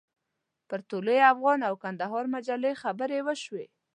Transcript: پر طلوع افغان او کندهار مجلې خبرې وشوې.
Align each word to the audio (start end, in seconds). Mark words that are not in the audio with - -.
پر 0.69 0.79
طلوع 0.89 1.19
افغان 1.33 1.59
او 1.69 1.73
کندهار 1.83 2.25
مجلې 2.35 2.71
خبرې 2.81 3.19
وشوې. 3.27 3.65